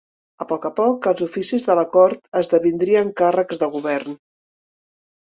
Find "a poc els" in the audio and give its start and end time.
0.67-1.19